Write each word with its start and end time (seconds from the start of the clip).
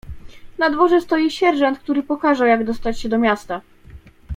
"Na 0.57 0.69
dworze 0.69 1.01
stoi 1.01 1.31
sierżant, 1.31 1.79
który 1.79 2.03
pokaże, 2.03 2.47
jak 2.47 2.65
dostać 2.65 2.99
się 2.99 3.09
do 3.09 3.17
miasta." 3.17 3.61